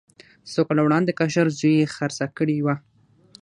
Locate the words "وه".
2.65-2.75